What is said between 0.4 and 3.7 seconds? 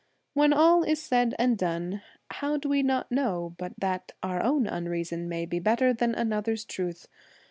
all is said and done, how do we not know